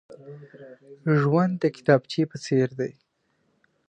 ژوند 1.19 1.53
د 1.61 1.65
کتابچې 1.75 2.23
په 2.31 2.37
څېر 2.45 2.69
دی. 2.79 2.91